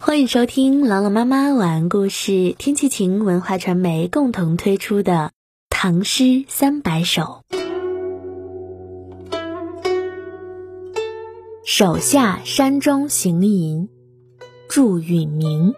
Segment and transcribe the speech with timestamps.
[0.00, 5.12] 欢迎收听朗朗妈妈晚安故事，天气晴文化传媒共同推出的
[5.70, 7.42] 《唐诗三百首》。
[11.64, 13.88] 手下山中行吟，
[14.68, 15.74] 祝允明。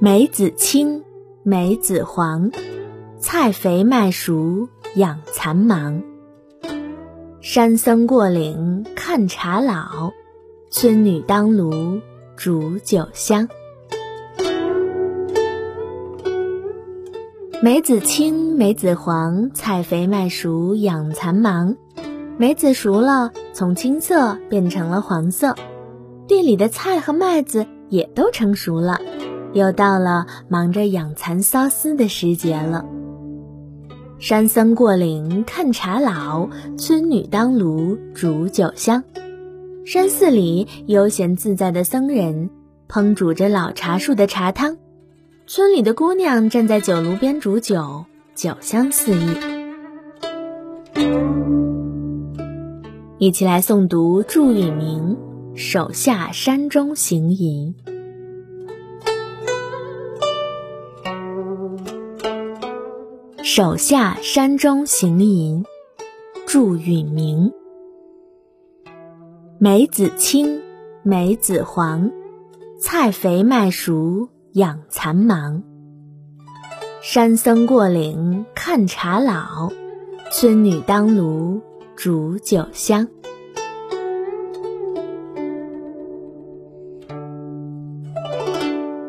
[0.00, 1.04] 梅子青，
[1.42, 2.50] 梅子黄，
[3.20, 6.02] 菜肥麦熟养蚕忙。
[7.42, 10.12] 山僧过岭看茶老。
[10.78, 11.98] 村女当炉
[12.36, 13.48] 煮酒香，
[17.62, 21.74] 梅子青，梅子黄，菜肥麦熟养蚕忙。
[22.36, 25.54] 梅子熟了，从青色变成了黄色，
[26.28, 29.00] 地里的菜和麦子也都成熟了，
[29.54, 32.84] 又到了忙着养蚕缫丝的时节了。
[34.18, 39.02] 山僧过岭看茶老，村女当炉煮酒香。
[39.86, 42.50] 山寺里悠闲自在的僧人
[42.88, 44.76] 烹煮着老茶树的茶汤，
[45.46, 49.28] 村里的姑娘站在酒炉边煮酒，酒香四溢。
[53.18, 55.16] 一起来诵读祝允明
[55.56, 57.72] 《手下山中行吟》。
[63.44, 65.64] 手下山中行吟，
[66.44, 67.52] 祝允明。
[69.58, 70.60] 梅子青，
[71.02, 72.10] 梅子黄，
[72.78, 75.62] 菜肥麦熟养蚕忙。
[77.00, 79.70] 山僧过岭看茶老，
[80.30, 81.62] 村女当炉
[81.96, 83.08] 煮酒香。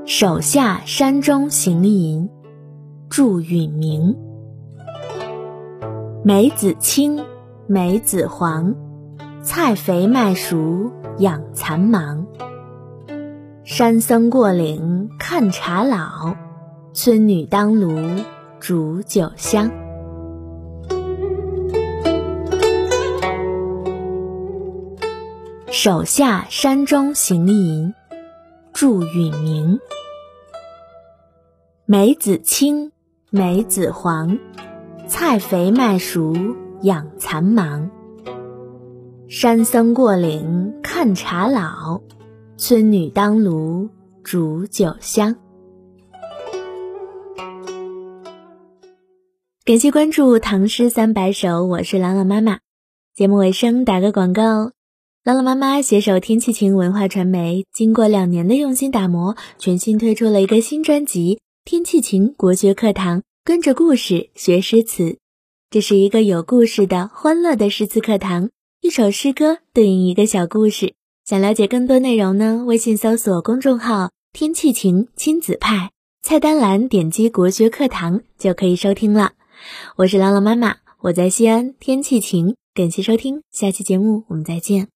[0.06, 2.30] 手下山中行吟，
[3.10, 4.16] 祝允明。
[6.24, 7.20] 梅子青，
[7.68, 8.74] 梅子黄。
[9.50, 12.28] 菜肥麦熟养蚕忙，
[13.64, 16.36] 山僧过岭看茶老，
[16.94, 17.98] 村女当炉
[18.60, 19.72] 煮酒香。
[25.72, 27.94] 手下山中行吟，
[28.74, 29.80] 祝允明。
[31.86, 32.92] 梅子青，
[33.30, 34.38] 梅子黄，
[35.08, 36.36] 菜肥麦熟
[36.82, 37.90] 养蚕忙。
[39.30, 42.02] 山僧过岭看茶老，
[42.56, 43.90] 村女当炉
[44.24, 45.36] 煮酒香。
[49.66, 52.60] 感谢关注《唐诗三百首》，我是朗朗妈妈。
[53.14, 54.72] 节目尾声打个广告：
[55.26, 61.36] 朗朗妈妈携手天气晴文化传媒，经过两年的用心打磨，全新推出了一个新专辑
[61.66, 65.18] 《天气晴国学课堂》，跟着故事学诗词。
[65.70, 68.52] 这是一个有故事的欢乐的诗词课堂。
[68.88, 70.94] 一首诗歌对应一个小故事，
[71.26, 72.64] 想了解更多内容呢？
[72.66, 75.92] 微信搜索公众号“天气晴亲子派”，
[76.24, 79.34] 菜单栏点击“国学课堂”就可以收听了。
[79.98, 84.88] 我是朗朗妈妈，我在西安，天气晴，感谢收听，下期节目我们再见。